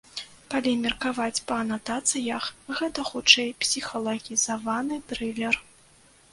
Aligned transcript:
Калі 0.53 0.71
меркаваць 0.85 1.43
па 1.51 1.57
анатацыях, 1.65 2.49
гэта 2.81 3.07
хутчэй 3.11 3.55
псіхалагізаваны 3.61 5.03
трылер. 5.13 5.55